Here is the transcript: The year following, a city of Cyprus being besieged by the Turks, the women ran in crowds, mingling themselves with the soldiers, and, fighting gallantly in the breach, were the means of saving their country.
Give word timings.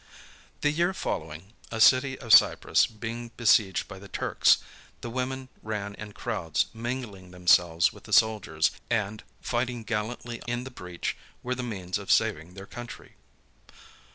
The 0.61 0.71
year 0.71 0.95
following, 0.95 1.53
a 1.69 1.79
city 1.79 2.17
of 2.17 2.33
Cyprus 2.33 2.87
being 2.87 3.29
besieged 3.37 3.87
by 3.87 3.99
the 3.99 4.07
Turks, 4.07 4.57
the 5.01 5.11
women 5.11 5.49
ran 5.61 5.93
in 5.93 6.13
crowds, 6.13 6.65
mingling 6.73 7.29
themselves 7.29 7.93
with 7.93 8.05
the 8.05 8.11
soldiers, 8.11 8.71
and, 8.89 9.23
fighting 9.41 9.83
gallantly 9.83 10.41
in 10.47 10.63
the 10.63 10.71
breach, 10.71 11.15
were 11.43 11.53
the 11.53 11.61
means 11.61 11.99
of 11.99 12.11
saving 12.11 12.55
their 12.55 12.65
country. 12.65 13.13